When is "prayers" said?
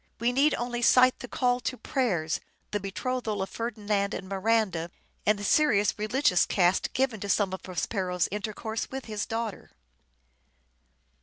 1.77-2.39